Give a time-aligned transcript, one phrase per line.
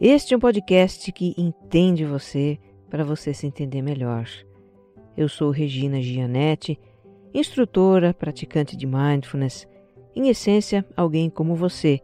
[0.00, 2.56] Este é um podcast que entende você
[2.88, 4.28] para você se entender melhor.
[5.16, 6.78] Eu sou Regina Gianetti,
[7.34, 9.66] instrutora, praticante de mindfulness,
[10.14, 12.00] em essência, alguém como você,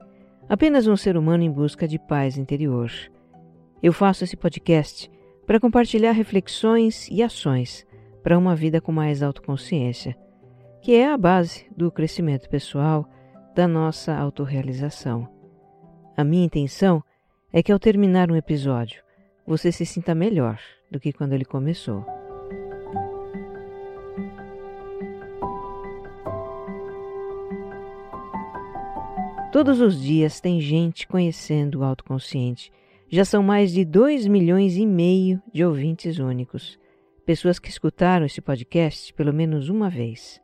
[0.49, 2.91] apenas um ser humano em busca de paz interior.
[3.81, 5.09] Eu faço esse podcast
[5.47, 7.87] para compartilhar reflexões e ações
[8.25, 10.17] para uma vida com mais autoconsciência,
[10.83, 13.09] que é a base do crescimento pessoal
[13.55, 15.29] da nossa autorrealização.
[16.17, 17.14] A minha intenção é
[17.63, 19.03] que ao terminar um episódio,
[19.47, 20.59] você se sinta melhor
[20.91, 22.05] do que quando ele começou.
[29.53, 32.73] Todos os dias tem gente conhecendo o autoconsciente.
[33.09, 36.79] Já são mais de 2 milhões e meio de ouvintes únicos,
[37.25, 40.41] pessoas que escutaram esse podcast pelo menos uma vez.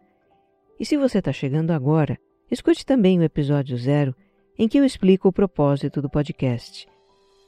[0.79, 2.17] E se você está chegando agora,
[2.51, 4.13] Escute também o episódio zero,
[4.59, 6.85] em que eu explico o propósito do podcast.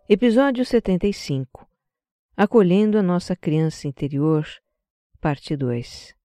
[0.08, 1.68] Episódio 75
[2.36, 4.44] Acolhendo a nossa criança interior,
[5.20, 6.17] parte 2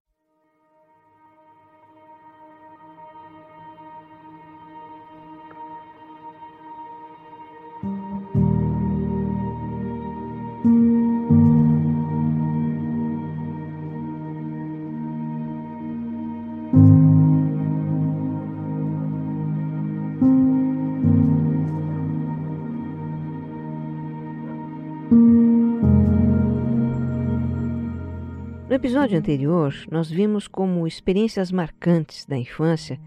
[29.04, 32.98] episódio anterior, nós vimos como experiências marcantes da infância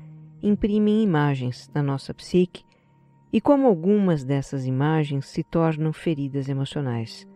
[0.44, 2.64] imprimem imagens na nossa psique
[3.34, 7.28] e como algumas dessas imagens se tornam feridas emocionais.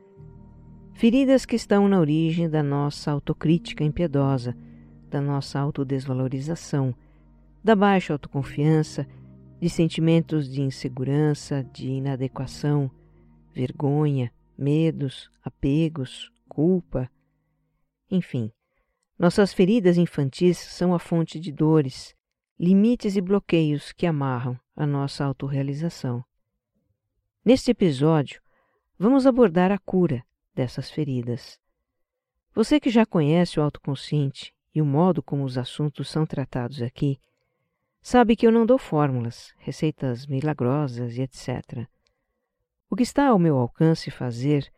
[0.93, 4.55] Feridas que estão na origem da nossa autocrítica impiedosa,
[5.09, 6.93] da nossa autodesvalorização,
[7.63, 9.07] da baixa autoconfiança,
[9.59, 12.91] de sentimentos de insegurança, de inadequação,
[13.55, 17.09] vergonha, medos, apegos, culpa
[18.11, 18.51] enfim,
[19.17, 22.13] nossas feridas infantis são a fonte de dores,
[22.59, 26.23] limites e bloqueios que amarram a nossa autorrealização.
[27.43, 28.41] Neste episódio,
[28.99, 30.23] vamos abordar a cura
[30.53, 31.59] dessas feridas.
[32.53, 37.19] Você que já conhece o autoconsciente e o modo como os assuntos são tratados aqui,
[38.01, 41.87] sabe que eu não dou fórmulas, receitas milagrosas e etc.
[42.89, 44.71] O que está ao meu alcance fazer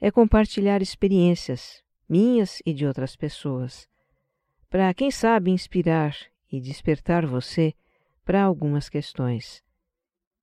[0.00, 3.88] é compartilhar experiências, minhas e de outras pessoas,
[4.70, 6.16] para, quem sabe, inspirar
[6.50, 7.74] e despertar você
[8.24, 9.62] para algumas questões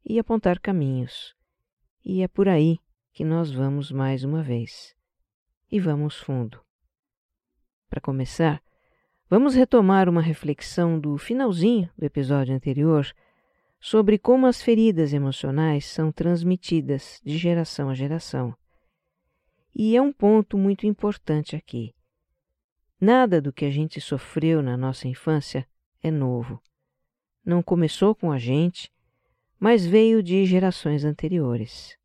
[0.03, 1.36] e apontar caminhos.
[2.03, 2.80] E é por aí
[3.12, 4.96] que nós vamos mais uma vez.
[5.72, 6.59] E vamos fundo.
[7.90, 8.62] Para começar,
[9.30, 13.08] vamos retomar uma reflexão do finalzinho do episódio anterior
[13.80, 18.56] sobre como as feridas emocionais são transmitidas de geração a geração.
[19.76, 21.94] E é um ponto muito importante aqui.
[23.00, 25.68] Nada do que a gente sofreu na nossa infância
[26.02, 26.62] é novo.
[27.44, 28.90] Não começou com a gente,
[29.60, 31.98] mas veio de gerações anteriores.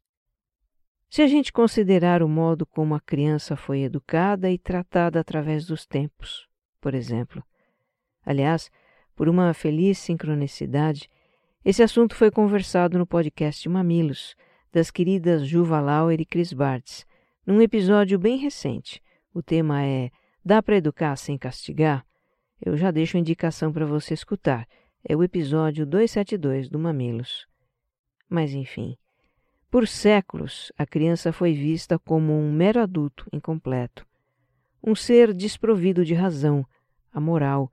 [1.09, 5.87] Se a gente considerar o modo como a criança foi educada e tratada através dos
[5.87, 6.49] tempos,
[6.81, 7.43] por exemplo.
[8.25, 8.69] Aliás,
[9.15, 11.09] por uma feliz sincronicidade,
[11.65, 14.35] esse assunto foi conversado no podcast Mamilos,
[14.73, 17.07] das queridas Juva Lauer e Chris Bartz,
[17.51, 19.03] num episódio bem recente.
[19.35, 20.11] O tema é
[20.45, 22.07] Dá para educar sem castigar?
[22.65, 24.67] Eu já deixo a indicação para você escutar.
[25.03, 27.47] É o episódio 272 do Mamilos.
[28.29, 28.97] Mas enfim,
[29.71, 34.07] por séculos a criança foi vista como um mero adulto incompleto,
[34.83, 36.65] um ser desprovido de razão,
[37.13, 37.73] amoral,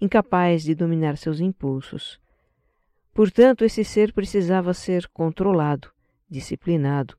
[0.00, 2.20] incapaz de dominar seus impulsos.
[3.12, 5.90] Portanto, esse ser precisava ser controlado,
[6.30, 7.16] disciplinado,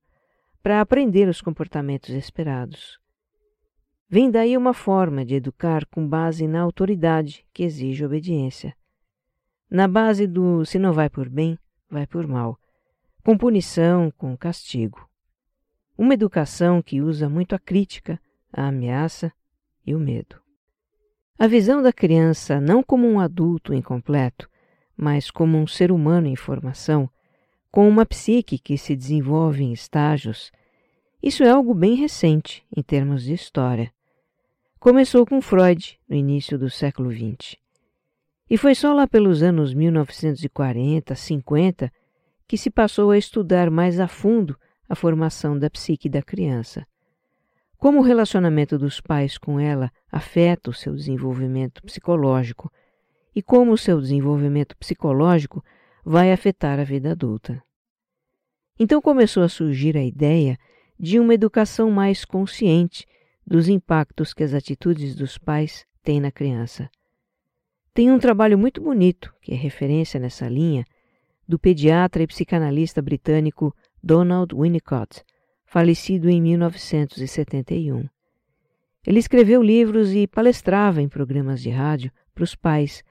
[0.68, 3.00] para aprender os comportamentos esperados.
[4.10, 8.76] Vem daí uma forma de educar com base na autoridade que exige obediência.
[9.72, 11.58] Na base do se não vai por bem,
[11.90, 12.60] vai por mal,
[13.24, 15.10] com punição, com castigo.
[15.98, 18.20] Uma educação que usa muito a crítica,
[18.52, 19.32] a ameaça
[19.86, 20.36] e o medo.
[21.40, 24.50] A visão da criança não como um adulto incompleto,
[24.98, 27.10] mas como um ser humano em formação,
[27.72, 30.52] com uma psique que se desenvolve em estágios,
[31.22, 33.92] isso é algo bem recente em termos de história.
[34.80, 37.56] Começou com Freud no início do século XX.
[38.50, 41.92] E foi só lá pelos anos 1940, 50
[42.48, 46.86] que se passou a estudar mais a fundo a formação da psique da criança.
[47.78, 52.72] Como o relacionamento dos pais com ela afeta o seu desenvolvimento psicológico
[53.36, 55.64] e como o seu desenvolvimento psicológico
[56.04, 57.62] vai afetar a vida adulta.
[58.80, 60.58] Então começou a surgir a ideia
[61.00, 63.06] de uma educação mais consciente
[63.46, 66.90] dos impactos que as atitudes dos pais têm na criança.
[67.94, 70.86] Tem um trabalho muito bonito, que é referência nessa linha,
[71.48, 73.74] do pediatra e psicanalista britânico
[74.04, 75.24] Donald Winnicott,
[75.66, 78.08] falecido em 1971.
[79.06, 83.04] Ele escreveu livros e palestrava em programas de rádio para os pais,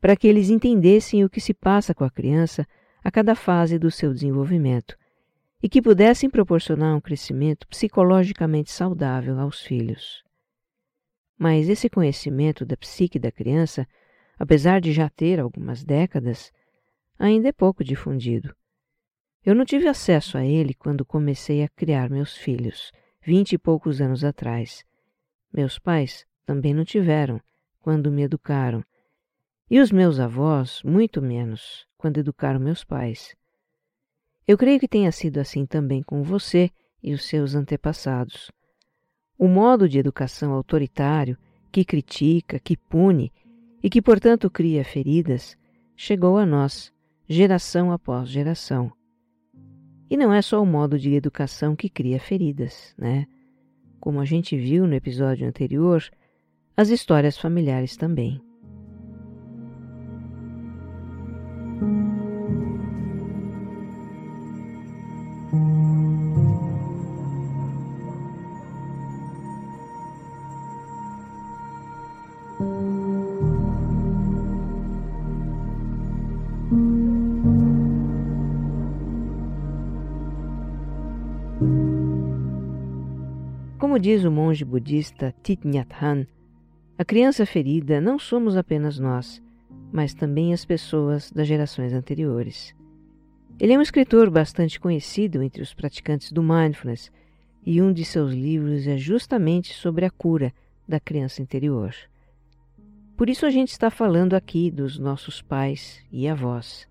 [0.00, 2.66] para que eles entendessem o que se passa com a criança
[3.02, 4.96] a cada fase do seu desenvolvimento
[5.62, 10.22] e que pudessem proporcionar um crescimento psicologicamente saudável aos filhos.
[11.38, 13.86] Mas esse conhecimento da psique da criança,
[14.38, 16.52] apesar de já ter algumas décadas,
[17.18, 18.54] ainda é pouco difundido.
[19.44, 22.90] Eu não tive acesso a ele quando comecei a criar meus filhos,
[23.22, 24.84] vinte e poucos anos atrás.
[25.52, 27.40] Meus pais também não tiveram
[27.80, 28.84] quando me educaram,
[29.70, 33.36] e os meus avós, muito menos, quando educaram meus pais.
[34.46, 36.70] Eu creio que tenha sido assim também com você
[37.02, 38.50] e os seus antepassados.
[39.36, 41.36] O modo de educação autoritário,
[41.72, 43.32] que critica, que pune
[43.82, 45.56] e que, portanto, cria feridas,
[45.96, 46.92] chegou a nós,
[47.28, 48.92] geração após geração.
[50.08, 53.26] E não é só o modo de educação que cria feridas, né?
[53.98, 56.04] Como a gente viu no episódio anterior,
[56.76, 58.40] as histórias familiares também.
[83.96, 86.26] Como diz o monge budista Thich Nhat Hanh,
[86.98, 89.42] a criança ferida não somos apenas nós,
[89.90, 92.75] mas também as pessoas das gerações anteriores.
[93.58, 97.10] Ele é um escritor bastante conhecido entre os praticantes do mindfulness
[97.64, 100.52] e um de seus livros é justamente sobre a cura
[100.86, 101.94] da criança interior.
[103.16, 106.86] Por isso a gente está falando aqui dos nossos pais e avós.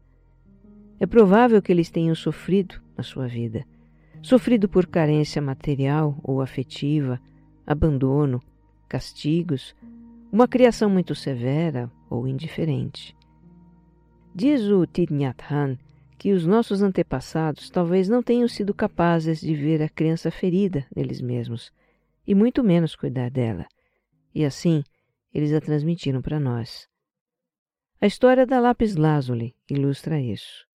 [1.00, 3.66] É provável que eles tenham sofrido na sua vida
[4.26, 7.22] sofrido por carência material ou afetiva,
[7.66, 8.42] abandono,
[8.90, 9.76] castigos,
[10.32, 13.16] uma criação muito severa ou indiferente.
[14.34, 15.78] Diz o Thich Nhat Hanh
[16.18, 21.22] que os nossos antepassados talvez não tenham sido capazes de ver a criança ferida neles
[21.22, 21.72] mesmos,
[22.26, 23.66] e muito menos cuidar dela,
[24.34, 24.84] e assim
[25.34, 26.88] eles a transmitiram para nós.
[28.00, 30.66] A história da lápis lazuli ilustra isso.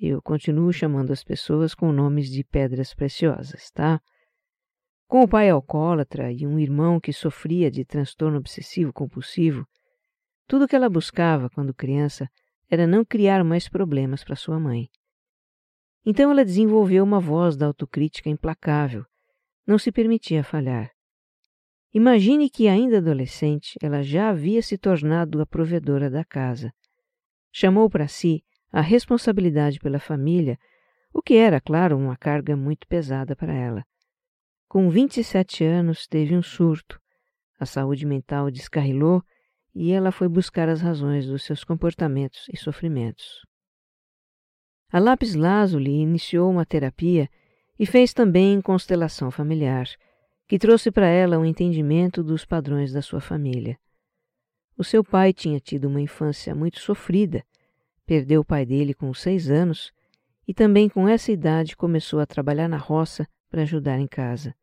[0.00, 4.00] Eu continuo chamando as pessoas com nomes de pedras preciosas, tá?
[5.06, 9.66] Com o pai alcoólatra e um irmão que sofria de transtorno obsessivo compulsivo,
[10.46, 12.28] tudo o que ela buscava quando criança
[12.70, 14.88] era não criar mais problemas para sua mãe.
[16.04, 19.04] Então ela desenvolveu uma voz da autocrítica implacável,
[19.66, 20.90] não se permitia falhar.
[21.92, 26.72] Imagine que, ainda adolescente, ela já havia se tornado a provedora da casa.
[27.50, 30.58] Chamou para si a responsabilidade pela família,
[31.12, 33.84] o que era, claro, uma carga muito pesada para ela.
[34.68, 37.00] Com 27 anos, teve um surto.
[37.58, 39.22] A saúde mental descarrilou
[39.78, 43.46] e ela foi buscar as razões dos seus comportamentos e sofrimentos.
[44.90, 47.28] A Lápis Lazuli iniciou uma terapia
[47.78, 49.86] e fez também constelação familiar,
[50.48, 53.78] que trouxe para ela um entendimento dos padrões da sua família.
[54.76, 57.44] O seu pai tinha tido uma infância muito sofrida
[58.08, 59.92] Perdeu o pai dele com seis anos
[60.46, 64.54] e também com essa idade começou a trabalhar na roça para ajudar em casa.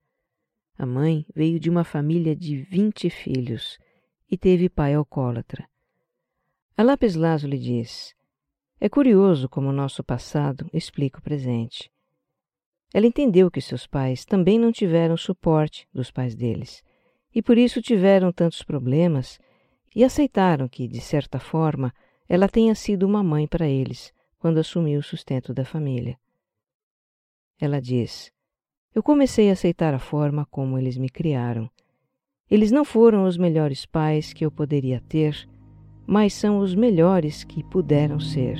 [0.79, 3.77] a mãe, veio de uma família de vinte filhos
[4.35, 5.65] e teve pai alcoólatra.
[6.75, 8.13] A Lápis Lazuli diz:
[8.81, 11.89] É curioso como o nosso passado explica o presente.
[12.93, 16.83] Ela entendeu que seus pais também não tiveram suporte dos pais deles
[17.33, 19.39] e por isso tiveram tantos problemas
[19.95, 21.93] e aceitaram que, de certa forma,
[22.27, 26.19] ela tenha sido uma mãe para eles quando assumiu o sustento da família.
[27.57, 28.33] Ela diz:
[28.93, 31.71] Eu comecei a aceitar a forma como eles me criaram.
[32.49, 35.49] Eles não foram os melhores pais que eu poderia ter,
[36.05, 38.59] mas são os melhores que puderam ser.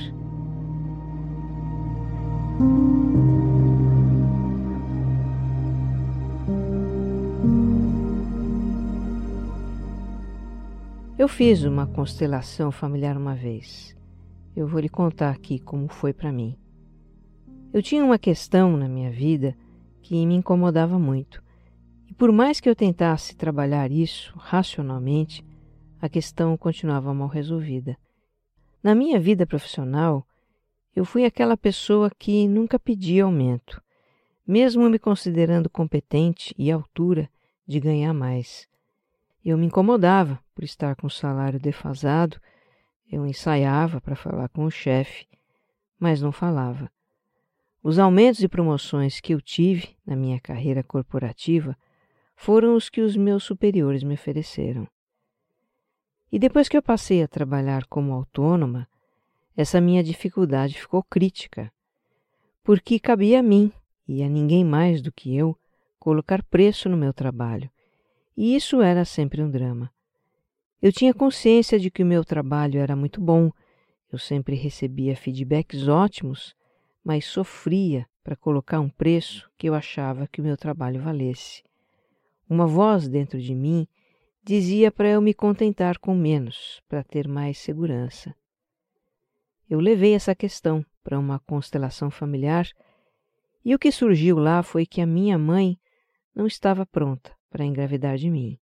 [11.15, 13.95] Eu fiz uma constelação familiar uma vez.
[14.55, 16.57] Eu vou lhe contar aqui como foi para mim.
[17.71, 19.55] Eu tinha uma questão na minha vida
[20.01, 21.44] que me incomodava muito.
[22.17, 25.45] Por mais que eu tentasse trabalhar isso racionalmente,
[26.01, 27.97] a questão continuava mal resolvida.
[28.81, 30.25] Na minha vida profissional,
[30.95, 33.81] eu fui aquela pessoa que nunca pedia aumento,
[34.47, 37.29] mesmo me considerando competente e altura
[37.67, 38.65] de ganhar mais.
[39.43, 42.39] Eu me incomodava por estar com o salário defasado,
[43.11, 45.27] eu ensaiava para falar com o chefe,
[45.99, 46.89] mas não falava.
[47.83, 51.77] Os aumentos e promoções que eu tive na minha carreira corporativa
[52.35, 54.87] foram os que os meus superiores me ofereceram.
[56.31, 58.87] E depois que eu passei a trabalhar como autônoma,
[59.55, 61.71] essa minha dificuldade ficou crítica,
[62.63, 63.71] porque cabia a mim
[64.07, 65.57] e a ninguém mais do que eu
[65.97, 67.69] colocar preço no meu trabalho,
[68.35, 69.89] e isso era sempre um drama.
[70.81, 73.49] Eu tinha consciência de que o meu trabalho era muito bom,
[74.11, 76.55] eu sempre recebia feedbacks ótimos,
[77.03, 81.63] mas sofria para colocar um preço que eu achava que o meu trabalho valesse.
[82.47, 83.87] Uma voz dentro de mim
[84.43, 88.35] dizia para eu me contentar com menos, para ter mais segurança.
[89.67, 92.67] Eu levei essa questão para uma constelação familiar
[93.63, 95.79] e o que surgiu lá foi que a minha mãe
[96.35, 98.59] não estava pronta para engravidar de mim.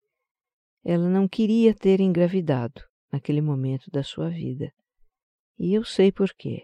[0.82, 4.72] Ela não queria ter engravidado naquele momento da sua vida.
[5.58, 6.62] E eu sei por quê.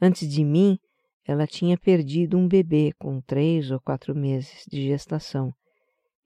[0.00, 0.78] Antes de mim,
[1.26, 5.54] ela tinha perdido um bebê com três ou quatro meses de gestação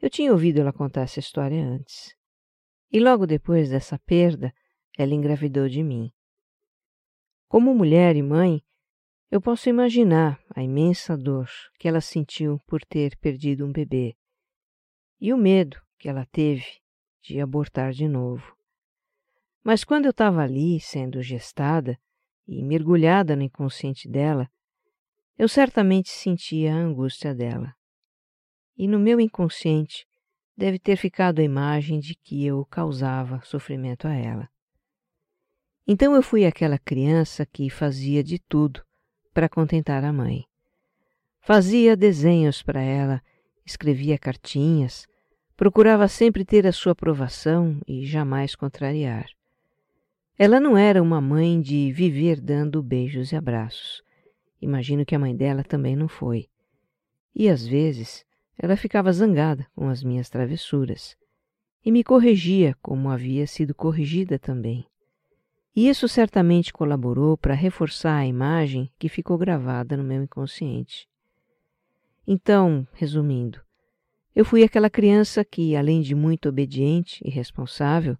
[0.00, 2.15] eu tinha ouvido ela contar essa história antes.
[2.93, 4.53] E logo depois dessa perda,
[4.97, 6.12] ela engravidou de mim.
[7.49, 8.62] Como mulher e mãe,
[9.31, 11.49] eu posso imaginar a imensa dor
[11.79, 14.17] que ela sentiu por ter perdido um bebê
[15.21, 16.67] e o medo que ela teve
[17.23, 18.57] de abortar de novo.
[19.65, 21.99] Mas quando eu estava ali, sendo gestada
[22.47, 24.49] e mergulhada no inconsciente dela,
[25.37, 27.75] eu certamente sentia a angústia dela
[28.76, 30.06] e no meu inconsciente
[30.56, 34.49] deve ter ficado a imagem de que eu causava sofrimento a ela.
[35.87, 38.83] Então eu fui aquela criança que fazia de tudo
[39.33, 40.45] para contentar a mãe.
[41.40, 43.23] Fazia desenhos para ela,
[43.64, 45.06] escrevia cartinhas,
[45.56, 49.26] procurava sempre ter a sua aprovação e jamais contrariar.
[50.38, 54.02] Ela não era uma mãe de viver dando beijos e abraços.
[54.61, 56.49] Imagino que a mãe dela também não foi.
[57.35, 58.25] E às vezes
[58.59, 61.17] ela ficava zangada com as minhas travessuras
[61.85, 64.87] e me corrigia como havia sido corrigida também.
[65.75, 71.07] E isso certamente colaborou para reforçar a imagem que ficou gravada no meu inconsciente.
[72.27, 73.61] Então, resumindo,
[74.35, 78.19] eu fui aquela criança que, além de muito obediente e responsável,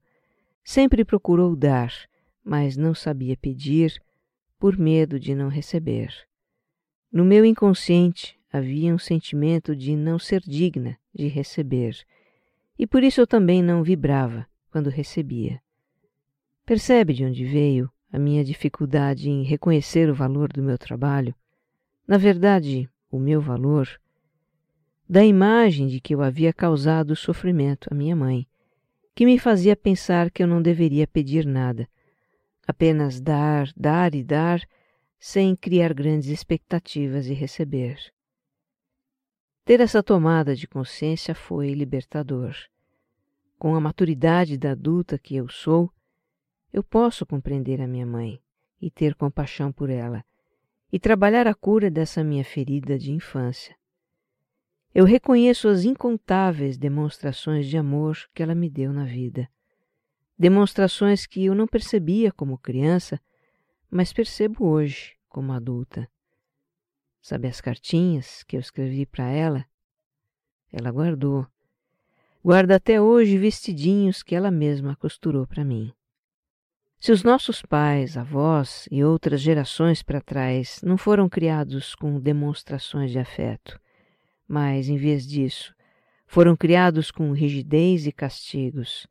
[0.63, 1.93] sempre procurou dar,
[2.45, 4.01] mas não sabia pedir
[4.59, 6.15] por medo de não receber.
[7.11, 11.97] No meu inconsciente, havia um sentimento de não ser digna de receber,
[12.79, 15.61] e por isso eu também não vibrava quando recebia.
[16.65, 21.35] Percebe de onde veio a minha dificuldade em reconhecer o valor do meu trabalho?
[22.07, 23.89] Na verdade, o meu valor?
[25.09, 28.47] Da imagem de que eu havia causado sofrimento à minha mãe,
[29.15, 31.89] que me fazia pensar que eu não deveria pedir nada,
[32.67, 34.61] apenas dar, dar e dar,
[35.19, 37.97] sem criar grandes expectativas e receber.
[39.67, 42.55] Ter essa tomada de consciência foi libertador.
[43.59, 45.93] Com a maturidade da adulta que eu sou,
[46.73, 48.41] eu posso compreender a minha mãe
[48.81, 50.25] e ter compaixão por ela
[50.93, 53.75] e trabalhar a cura dessa minha ferida de infância.
[54.95, 59.49] Eu reconheço as incontáveis demonstrações de amor que ela me deu na vida.
[60.39, 63.21] Demonstrações que eu não percebia como criança,
[63.91, 66.09] mas percebo hoje como adulta.
[67.29, 69.67] Sabe as cartinhas que eu escrevi para ela?
[70.73, 71.45] Ela guardou.
[72.41, 75.93] Guarda até hoje vestidinhos que ela mesma costurou para mim.
[77.01, 83.11] Se os nossos pais, avós e outras gerações para trás não foram criados com demonstrações
[83.11, 83.77] de afeto,
[84.47, 85.75] mas, em vez disso,
[86.29, 89.05] foram criados com rigidez e castigos,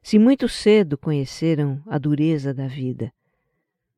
[0.00, 3.12] se muito cedo conheceram a dureza da vida,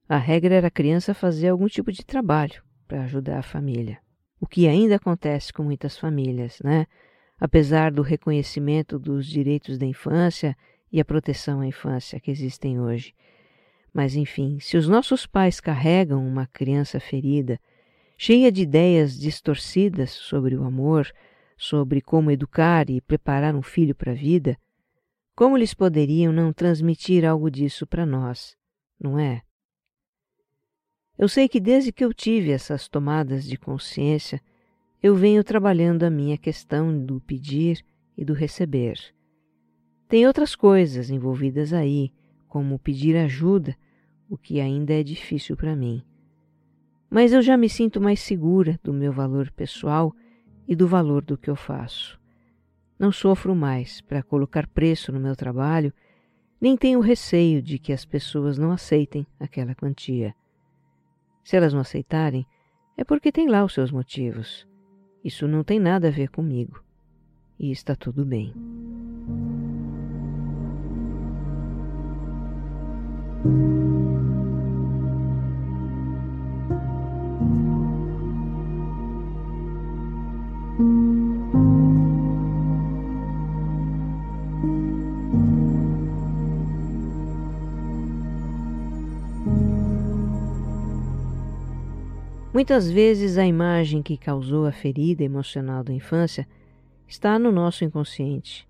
[0.08, 3.98] a regra era a criança fazer algum tipo de trabalho para ajudar a família.
[4.40, 6.86] O que ainda acontece com muitas famílias, né?
[7.38, 10.56] Apesar do reconhecimento dos direitos da infância
[10.90, 13.14] e a proteção à infância que existem hoje.
[13.92, 17.58] Mas, enfim, se os nossos pais carregam uma criança ferida,
[18.16, 21.10] cheia de ideias distorcidas sobre o amor,
[21.56, 24.56] sobre como educar e preparar um filho para a vida,
[25.34, 28.56] como eles poderiam não transmitir algo disso para nós,
[28.98, 29.42] não é?
[31.18, 34.40] Eu sei que desde que eu tive essas tomadas de consciência,
[35.02, 37.82] eu venho trabalhando a minha questão do pedir
[38.16, 38.98] e do receber.
[40.08, 42.12] Tem outras coisas envolvidas aí,
[42.46, 43.76] como pedir ajuda,
[44.28, 46.02] o que ainda é difícil para mim.
[47.08, 50.14] Mas eu já me sinto mais segura do meu valor pessoal
[50.68, 52.20] e do valor do que eu faço.
[52.98, 55.92] Não sofro mais para colocar preço no meu trabalho,
[56.60, 60.34] nem tenho receio de que as pessoas não aceitem aquela quantia.
[61.46, 62.44] Se elas não aceitarem,
[62.96, 64.66] é porque tem lá os seus motivos.
[65.22, 66.82] Isso não tem nada a ver comigo.
[67.56, 68.52] E está tudo bem.
[92.52, 96.48] Muitas vezes a imagem que causou a ferida emocional da infância
[97.06, 98.66] está no nosso inconsciente,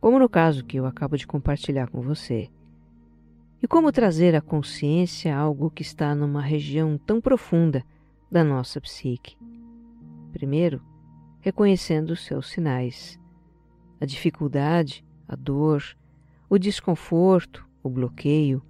[0.00, 2.50] como no caso que eu acabo de compartilhar com você.
[3.62, 7.84] E como trazer à consciência algo que está numa região tão profunda
[8.30, 9.36] da nossa psique?
[10.32, 10.82] Primeiro,
[11.40, 13.18] reconhecendo os seus sinais.
[14.00, 15.82] A dificuldade, a dor,
[16.48, 18.62] o desconforto, o bloqueio,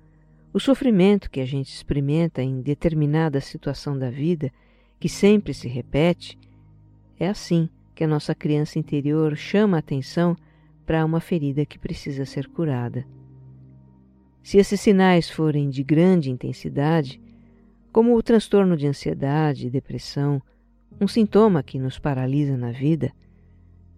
[0.53, 4.51] o sofrimento que a gente experimenta em determinada situação da vida,
[4.99, 6.39] que sempre se repete,
[7.19, 10.37] é assim que a nossa criança interior chama a atenção
[10.85, 13.07] para uma ferida que precisa ser curada.
[14.43, 17.21] Se esses sinais forem de grande intensidade,
[17.93, 20.43] como o transtorno de ansiedade e depressão,
[21.01, 23.13] um sintoma que nos paralisa na vida,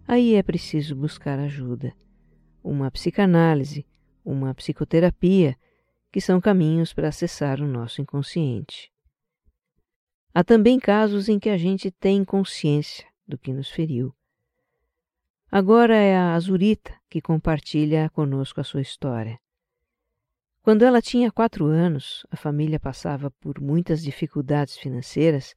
[0.07, 1.93] aí é preciso buscar ajuda.
[2.63, 3.85] Uma psicanálise,
[4.23, 5.55] uma psicoterapia
[6.13, 8.93] que são caminhos para acessar o nosso inconsciente.
[10.31, 14.15] Há também casos em que a gente tem consciência do que nos feriu.
[15.51, 19.39] Agora é a Azurita que compartilha conosco a sua história.
[20.61, 25.55] Quando ela tinha quatro anos, a família passava por muitas dificuldades financeiras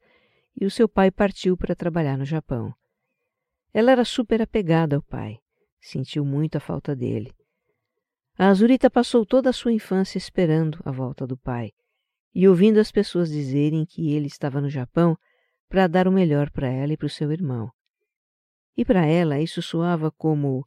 [0.59, 2.73] e o seu pai partiu para trabalhar no Japão.
[3.71, 5.37] Ela era super apegada ao pai,
[5.79, 7.36] sentiu muito a falta dele.
[8.39, 11.71] A Azurita passou toda a sua infância esperando a volta do pai
[12.35, 15.17] e ouvindo as pessoas dizerem que ele estava no Japão
[15.67, 17.71] para dar o melhor para ela e para o seu irmão.
[18.77, 20.63] E para ela isso soava como: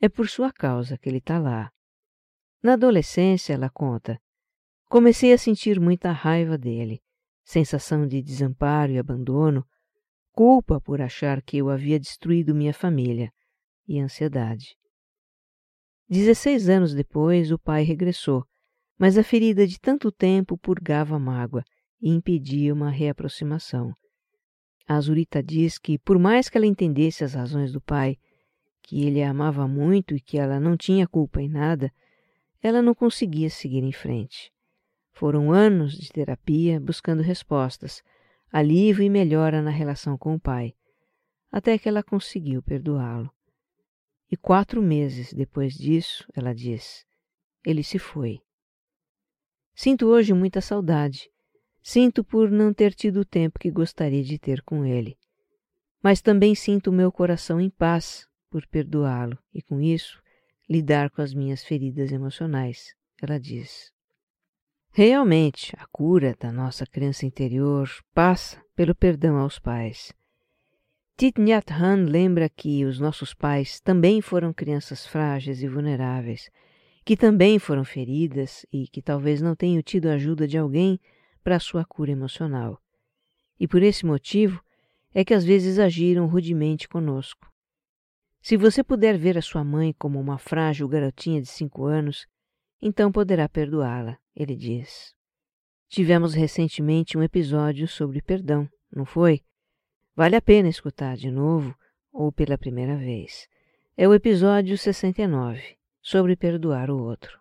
[0.00, 1.70] é por sua causa que ele está lá.
[2.60, 4.20] Na adolescência, ela conta,
[4.86, 7.00] comecei a sentir muita raiva dele,
[7.44, 9.64] sensação de desamparo e abandono,
[10.32, 13.30] culpa por achar que eu havia destruído minha família
[13.86, 14.76] e ansiedade.
[16.08, 18.44] Dezesseis anos depois, o pai regressou,
[18.98, 21.64] mas a ferida de tanto tempo purgava a mágoa
[22.00, 23.92] e impedia uma reaproximação.
[24.86, 28.18] A Azurita diz que, por mais que ela entendesse as razões do pai,
[28.82, 31.90] que ele a amava muito e que ela não tinha culpa em nada,
[32.62, 34.52] ela não conseguia seguir em frente.
[35.12, 38.02] Foram anos de terapia buscando respostas,
[38.52, 40.74] alívio e melhora na relação com o pai,
[41.50, 43.30] até que ela conseguiu perdoá-lo.
[44.34, 47.06] E quatro meses depois disso, ela diz,
[47.64, 48.40] ele se foi.
[49.76, 51.30] Sinto hoje muita saudade.
[51.80, 55.16] Sinto por não ter tido o tempo que gostaria de ter com ele.
[56.02, 60.20] Mas também sinto o meu coração em paz por perdoá-lo e, com isso,
[60.68, 62.92] lidar com as minhas feridas emocionais,
[63.22, 63.92] ela diz.
[64.90, 70.12] Realmente, a cura da nossa criança interior passa pelo perdão aos pais.
[71.16, 76.50] Thich Nhat Hanh lembra que os nossos pais também foram crianças frágeis e vulneráveis,
[77.04, 80.98] que também foram feridas e que talvez não tenham tido a ajuda de alguém
[81.44, 82.82] para sua cura emocional.
[83.60, 84.60] E por esse motivo
[85.14, 87.48] é que às vezes agiram rudemente conosco.
[88.42, 92.26] Se você puder ver a sua mãe como uma frágil garotinha de cinco anos,
[92.82, 95.14] então poderá perdoá-la, ele diz.
[95.88, 99.44] Tivemos recentemente um episódio sobre perdão, não foi?
[100.16, 101.74] Vale a pena escutar de novo
[102.12, 103.48] ou pela primeira vez.
[103.96, 107.40] É o episódio 69, sobre perdoar o outro.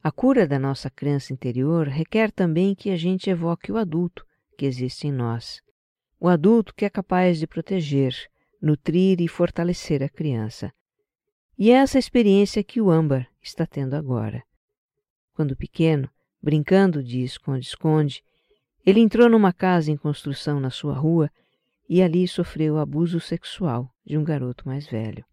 [0.00, 4.24] A cura da nossa criança interior requer também que a gente evoque o adulto
[4.56, 5.60] que existe em nós.
[6.20, 8.14] O adulto que é capaz de proteger,
[8.62, 10.72] nutrir e fortalecer a criança.
[11.58, 14.44] E é essa experiência que o âmbar está tendo agora.
[15.32, 16.08] Quando pequeno,
[16.40, 18.22] brincando de esconde-esconde,
[18.86, 21.30] ele entrou numa casa em construção na sua rua
[21.88, 25.24] e ali sofreu abuso sexual de um garoto mais velho.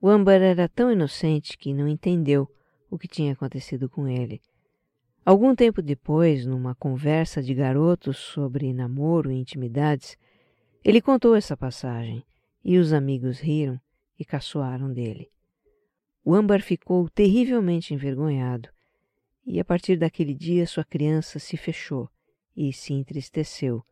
[0.00, 2.48] O âmbar era tão inocente que não entendeu
[2.90, 4.40] o que tinha acontecido com ele.
[5.24, 10.16] Algum tempo depois, numa conversa de garotos sobre namoro e intimidades,
[10.82, 12.24] ele contou essa passagem
[12.64, 13.78] e os amigos riram
[14.18, 15.28] e caçoaram dele.
[16.24, 18.70] O âmbar ficou terrivelmente envergonhado
[19.44, 22.08] e a partir daquele dia sua criança se fechou
[22.58, 23.86] e se entristeceu.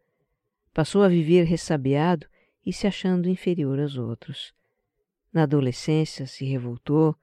[0.74, 2.26] Passou a viver ressabiado
[2.64, 4.52] e se achando inferior aos outros.
[5.32, 7.14] Na adolescência se revoltou,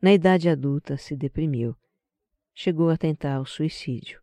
[0.00, 1.74] na idade adulta se deprimiu.
[2.52, 4.20] Chegou a tentar o suicídio.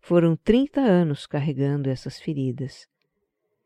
[0.00, 2.88] Foram 30 anos carregando essas feridas.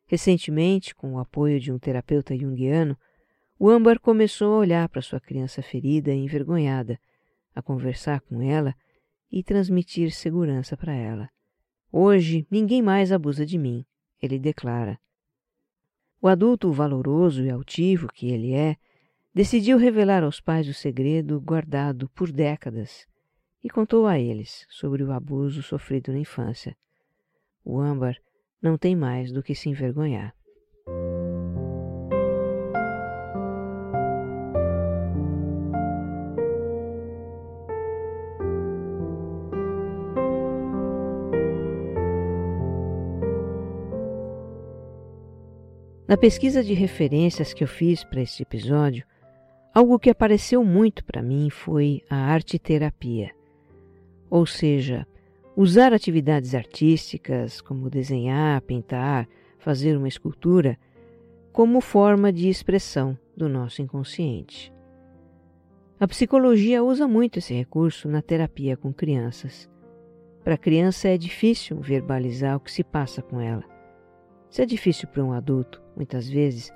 [0.04, 2.98] Recentemente, com o apoio de um terapeuta junguiano,
[3.56, 6.98] o âmbar começou a olhar para sua criança ferida e envergonhada,
[7.54, 8.74] a conversar com ela
[9.30, 11.30] e transmitir segurança para ela.
[11.96, 13.86] Hoje ninguém mais abusa de mim,
[14.20, 14.98] ele declara.
[16.20, 18.76] O adulto valoroso e altivo que ele é,
[19.32, 23.06] decidiu revelar aos pais o segredo guardado por décadas
[23.62, 26.76] e contou a eles sobre o abuso sofrido na infância.
[27.64, 28.16] O âmbar
[28.60, 30.34] não tem mais do que se envergonhar.
[46.06, 49.04] Na pesquisa de referências que eu fiz para este episódio,
[49.74, 53.30] algo que apareceu muito para mim foi a arte terapia.
[54.30, 55.06] Ou seja,
[55.56, 60.76] Usar atividades artísticas, como desenhar, pintar, fazer uma escultura,
[61.52, 64.74] como forma de expressão do nosso inconsciente.
[66.00, 69.70] A psicologia usa muito esse recurso na terapia com crianças.
[70.42, 73.62] Para a criança é difícil verbalizar o que se passa com ela.
[74.50, 76.72] Se é difícil para um adulto, muitas vezes,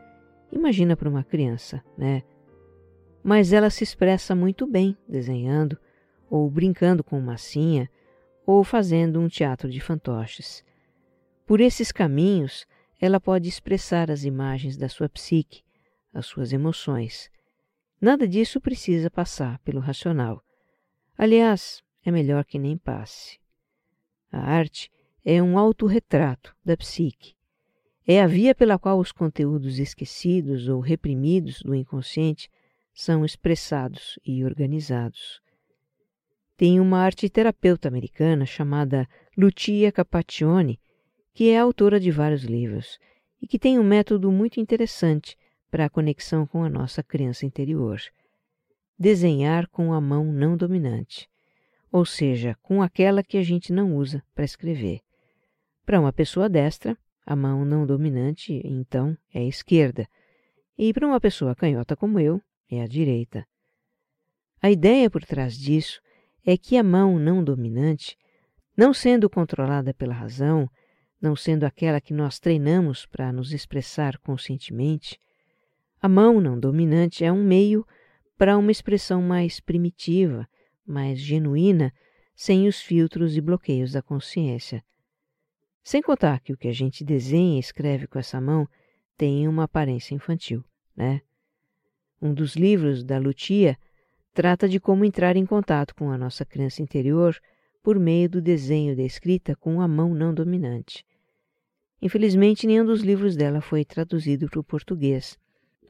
[0.52, 2.22] imagina para uma criança, né?
[3.22, 5.78] Mas ela se expressa muito bem desenhando
[6.30, 7.90] ou brincando com massinha
[8.46, 10.64] ou fazendo um teatro de fantoches.
[11.46, 12.66] Por esses caminhos,
[13.00, 15.62] ela pode expressar as imagens da sua psique,
[16.12, 17.30] as suas emoções.
[18.00, 20.42] Nada disso precisa passar pelo racional.
[21.16, 23.38] Aliás, é melhor que nem passe.
[24.30, 24.90] A arte
[25.24, 27.37] é um autorretrato da psique.
[28.08, 32.50] É a via pela qual os conteúdos esquecidos ou reprimidos do inconsciente
[32.92, 35.40] são expressados e organizados
[36.58, 40.80] tem uma arteterapeuta americana chamada Lucia Capaccioni,
[41.32, 42.98] que é autora de vários livros
[43.40, 45.38] e que tem um método muito interessante
[45.70, 48.00] para a conexão com a nossa criança interior.
[48.98, 51.28] Desenhar com a mão não dominante,
[51.92, 55.00] ou seja, com aquela que a gente não usa para escrever.
[55.86, 56.98] Para uma pessoa destra,
[57.30, 60.08] a mão não dominante, então, é a esquerda,
[60.78, 63.46] e para uma pessoa canhota como eu, é a direita.
[64.62, 66.00] A ideia por trás disso
[66.42, 68.16] é que a mão não dominante,
[68.74, 70.70] não sendo controlada pela razão,
[71.20, 75.20] não sendo aquela que nós treinamos para nos expressar conscientemente,
[76.00, 77.86] a mão não dominante é um meio
[78.38, 80.48] para uma expressão mais primitiva,
[80.86, 81.92] mais genuína,
[82.34, 84.82] sem os filtros e bloqueios da consciência.
[85.88, 88.68] Sem contar que o que a gente desenha e escreve com essa mão
[89.16, 90.62] tem uma aparência infantil,
[90.94, 91.22] né?
[92.20, 93.74] Um dos livros da Lutia
[94.34, 97.40] trata de como entrar em contato com a nossa criança interior
[97.82, 101.06] por meio do desenho da escrita com a mão não dominante.
[102.02, 105.38] Infelizmente, nenhum dos livros dela foi traduzido para o português,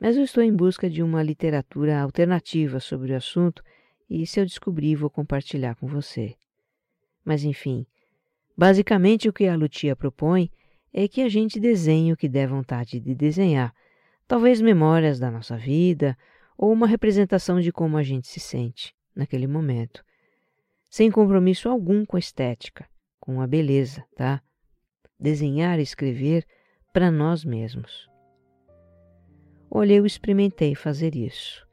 [0.00, 3.64] mas eu estou em busca de uma literatura alternativa sobre o assunto
[4.08, 6.36] e, se eu descobrir, vou compartilhar com você.
[7.24, 7.84] Mas, enfim,
[8.58, 10.50] basicamente o que a Lutia propõe
[10.92, 13.72] é que a gente desenhe o que der vontade de desenhar,
[14.26, 16.18] talvez memórias da nossa vida
[16.56, 20.04] ou uma representação de como a gente se sente naquele momento,
[20.90, 22.84] sem compromisso algum com a estética,
[23.20, 24.42] com a beleza, tá?
[25.20, 26.44] Desenhar e escrever
[26.92, 28.10] para nós mesmos.
[29.70, 31.64] olha, eu experimentei fazer isso.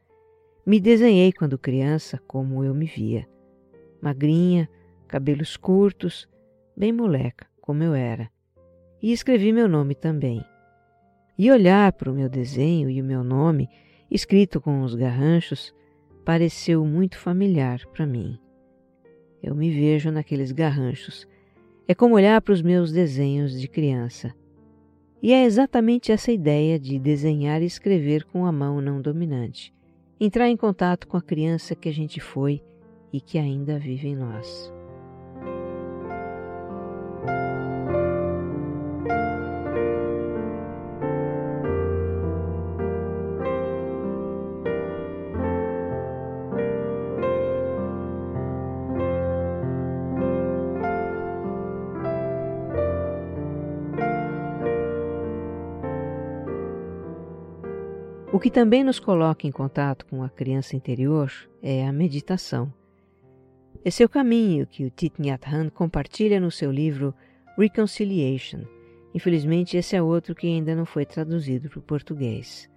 [0.63, 3.28] Me desenhei quando criança como eu me via.
[4.02, 4.69] Magrinha,
[5.08, 6.28] cabelos curtos,
[6.76, 8.30] bem moleca, como eu era.
[9.02, 10.44] E escrevi meu nome também.
[11.38, 13.70] E olhar para o meu desenho e o meu nome,
[14.10, 15.74] escrito com os garranchos,
[16.24, 18.40] pareceu muito familiar para mim.
[19.44, 21.28] Eu me vejo naqueles garranchos.
[21.88, 24.34] É como olhar para os meus desenhos de criança.
[25.22, 29.74] E é exatamente essa ideia de desenhar e escrever com a mão não dominante.
[30.20, 32.62] Entrar em contato com a criança que a gente foi
[33.12, 34.74] e que ainda vive em nós.
[58.36, 61.32] O que também nos coloca em contato com a criança interior
[61.63, 62.69] é a meditação.
[63.86, 67.15] Esse é o caminho que o Thich Nhat Hanh compartilha no seu livro
[67.58, 68.65] Reconciliation.
[69.13, 72.69] Infelizmente, esse é outro que ainda não foi traduzido para o português.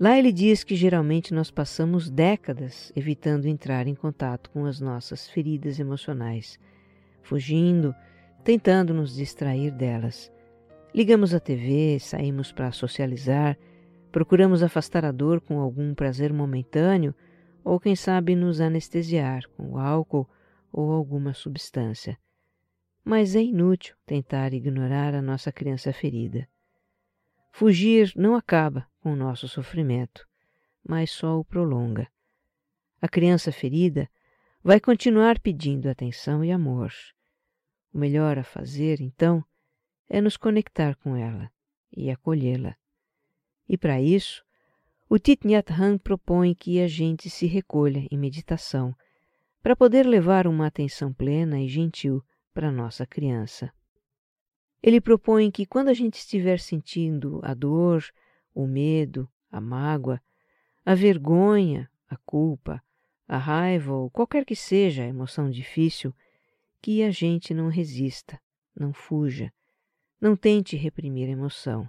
[0.00, 5.28] Lá ele diz que geralmente nós passamos décadas evitando entrar em contato com as nossas
[5.28, 6.58] feridas emocionais,
[7.22, 7.94] fugindo,
[8.42, 10.28] tentando nos distrair delas.
[10.92, 13.56] Ligamos a TV, saímos para socializar
[14.10, 17.14] Procuramos afastar a dor com algum prazer momentâneo
[17.62, 20.28] ou, quem sabe, nos anestesiar com álcool
[20.72, 22.18] ou alguma substância.
[23.04, 26.48] Mas é inútil tentar ignorar a nossa criança ferida.
[27.52, 30.26] Fugir não acaba com o nosso sofrimento,
[30.86, 32.08] mas só o prolonga.
[33.00, 34.08] A criança ferida
[34.62, 36.92] vai continuar pedindo atenção e amor.
[37.92, 39.44] O melhor a fazer, então,
[40.08, 41.50] é nos conectar com ela
[41.96, 42.76] e acolhê-la.
[43.70, 44.44] E para isso,
[45.08, 48.92] o Thich Hanh propõe que a gente se recolha em meditação,
[49.62, 52.20] para poder levar uma atenção plena e gentil
[52.52, 53.72] para nossa criança.
[54.82, 58.04] Ele propõe que quando a gente estiver sentindo a dor,
[58.52, 60.20] o medo, a mágoa,
[60.84, 62.82] a vergonha, a culpa,
[63.28, 66.12] a raiva ou qualquer que seja a emoção difícil,
[66.82, 68.36] que a gente não resista,
[68.74, 69.52] não fuja,
[70.20, 71.88] não tente reprimir a emoção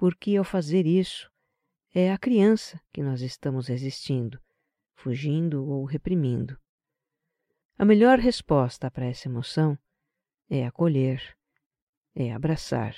[0.00, 1.30] porque ao fazer isso
[1.94, 4.40] é a criança que nós estamos resistindo,
[4.94, 6.58] fugindo ou reprimindo.
[7.76, 9.78] A melhor resposta para essa emoção
[10.48, 11.36] é acolher,
[12.14, 12.96] é abraçar.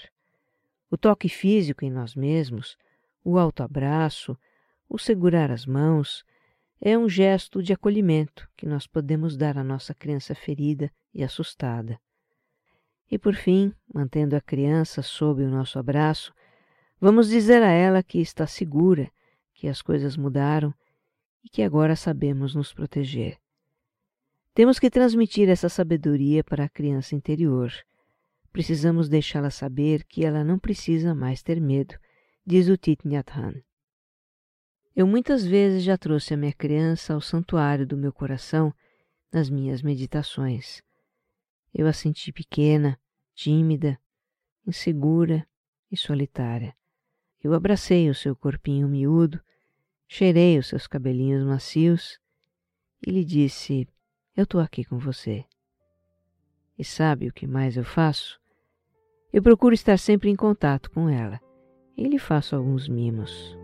[0.89, 2.79] O toque físico em nós mesmos,
[3.25, 4.39] o autoabraço,
[4.89, 6.25] o segurar as mãos,
[6.81, 11.99] é um gesto de acolhimento que nós podemos dar à nossa criança ferida e assustada.
[13.11, 16.33] E por fim, mantendo a criança sob o nosso abraço,
[17.05, 19.11] Vamos dizer a ela que está segura,
[19.55, 20.73] que as coisas mudaram
[21.43, 23.39] e que agora sabemos nos proteger.
[24.55, 27.73] Temos que transmitir essa sabedoria para a criança interior.
[28.53, 31.99] Precisamos deixá-la saber que ela não precisa mais ter medo,
[32.47, 33.03] diz o Thich.
[34.95, 38.73] Eu muitas vezes já trouxe a minha criança ao santuário do meu coração
[39.33, 40.81] nas minhas meditações.
[41.75, 42.97] Eu a senti pequena,
[43.35, 43.99] tímida,
[44.65, 45.45] insegura
[45.91, 46.73] e solitária.
[47.43, 49.41] Eu abracei o seu corpinho miúdo,
[50.07, 52.21] cheirei os seus cabelinhos macios
[53.05, 53.89] e lhe disse:
[54.37, 55.45] Eu estou aqui com você.
[56.79, 58.41] E sabe o que mais eu faço?
[59.33, 61.41] Eu procuro estar sempre em contato com ela
[61.97, 63.57] e lhe faço alguns mimos.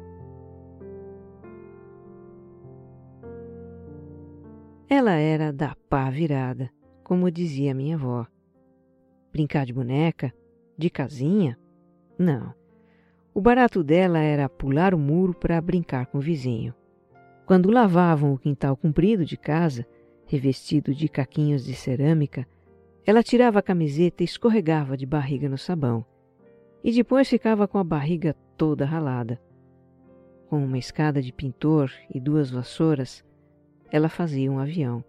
[4.88, 6.71] Ela era da pá virada,
[7.05, 8.27] como dizia minha avó.
[9.31, 10.35] Brincar de boneca?
[10.77, 11.59] De casinha?
[12.19, 12.55] Não.
[13.38, 16.74] O barato dela era pular o muro para brincar com o vizinho.
[17.46, 19.87] Quando lavavam o quintal comprido de casa,
[20.27, 22.44] revestido de caquinhos de cerâmica,
[23.07, 26.05] ela tirava a camiseta e escorregava de barriga no sabão.
[26.83, 29.40] E depois ficava com a barriga toda ralada.
[30.48, 33.24] Com uma escada de pintor e duas vassouras,
[33.88, 35.05] ela fazia um avião.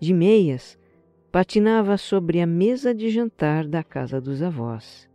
[0.00, 0.76] De meias,
[1.30, 5.08] patinava sobre a mesa de jantar da casa dos avós.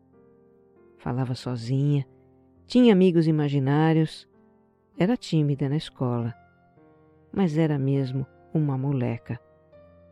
[0.98, 2.08] Falava sozinha,
[2.74, 4.28] tinha amigos imaginários,
[4.98, 6.34] era tímida na escola,
[7.32, 9.40] mas era mesmo uma moleca.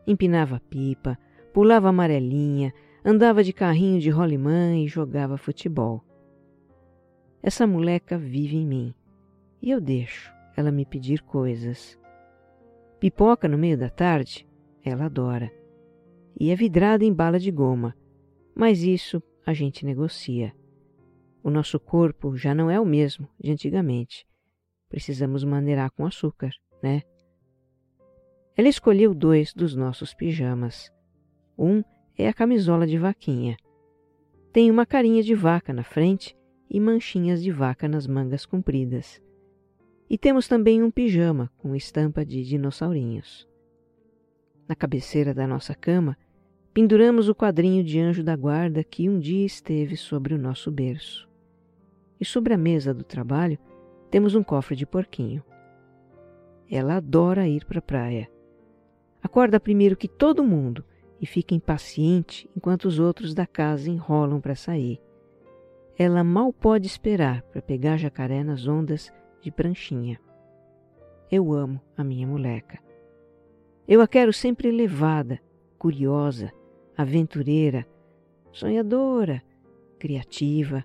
[0.06, 1.18] Empinava pipa,
[1.52, 2.72] pulava amarelinha,
[3.04, 6.04] andava de carrinho de rolimã e jogava futebol.
[7.42, 8.94] Essa moleca vive em mim
[9.60, 11.98] e eu deixo ela me pedir coisas.
[13.00, 14.46] Pipoca no meio da tarde,
[14.84, 15.50] ela adora.
[16.38, 17.92] E é vidrada em bala de goma,
[18.54, 20.54] mas isso a gente negocia.
[21.44, 24.24] O nosso corpo já não é o mesmo de antigamente.
[24.88, 27.02] Precisamos maneirar com açúcar, né?
[28.56, 30.92] Ela escolheu dois dos nossos pijamas.
[31.58, 31.82] Um
[32.16, 33.56] é a camisola de vaquinha.
[34.52, 36.36] Tem uma carinha de vaca na frente
[36.70, 39.20] e manchinhas de vaca nas mangas compridas.
[40.08, 43.48] E temos também um pijama com estampa de dinossaurinhos.
[44.68, 46.16] Na cabeceira da nossa cama,
[46.72, 51.31] penduramos o quadrinho de anjo da guarda que um dia esteve sobre o nosso berço.
[52.22, 53.58] E sobre a mesa do trabalho
[54.08, 55.42] temos um cofre de porquinho.
[56.70, 58.30] Ela adora ir para a praia.
[59.20, 60.84] Acorda primeiro que todo mundo
[61.20, 65.00] e fica impaciente enquanto os outros da casa enrolam para sair.
[65.98, 70.20] Ela mal pode esperar para pegar jacaré nas ondas de pranchinha.
[71.28, 72.78] Eu amo a minha moleca.
[73.88, 75.40] Eu a quero sempre elevada,
[75.76, 76.52] curiosa,
[76.96, 77.84] aventureira,
[78.52, 79.42] sonhadora,
[79.98, 80.84] criativa,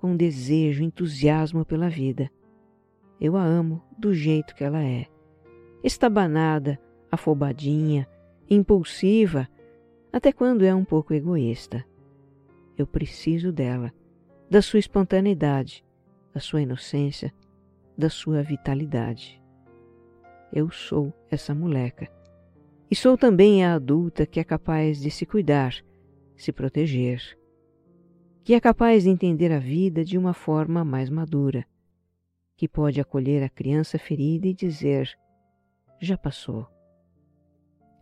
[0.00, 2.30] com desejo, entusiasmo pela vida.
[3.20, 5.06] Eu a amo do jeito que ela é.
[5.84, 6.80] Estabanada,
[7.12, 8.08] afobadinha,
[8.48, 9.46] impulsiva,
[10.10, 11.84] até quando é um pouco egoísta.
[12.78, 13.92] Eu preciso dela,
[14.48, 15.84] da sua espontaneidade,
[16.32, 17.32] da sua inocência,
[17.96, 19.40] da sua vitalidade.
[20.50, 22.08] Eu sou essa moleca.
[22.90, 25.74] E sou também a adulta que é capaz de se cuidar,
[26.36, 27.38] se proteger,
[28.42, 31.66] que é capaz de entender a vida de uma forma mais madura,
[32.56, 35.10] que pode acolher a criança ferida e dizer:
[36.00, 36.66] já passou.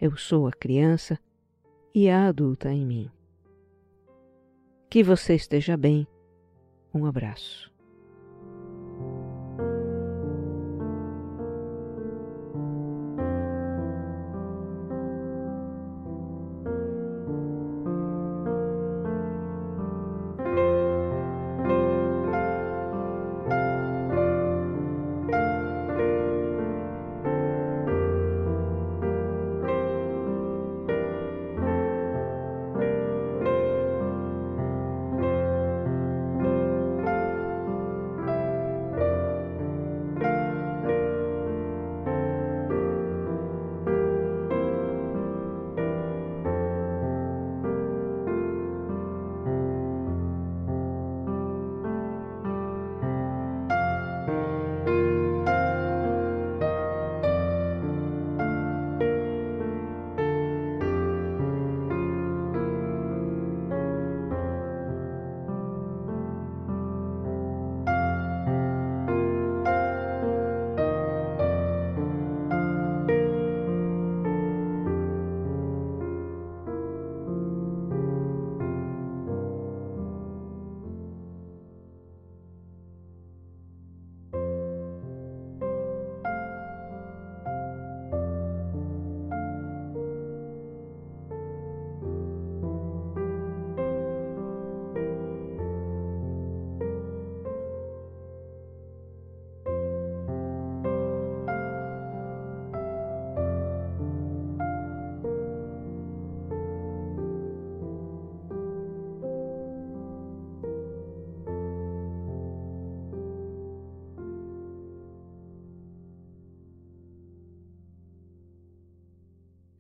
[0.01, 1.19] Eu sou a criança
[1.95, 3.11] e a adulta em mim.
[4.89, 6.07] Que você esteja bem.
[6.95, 7.73] Um abraço.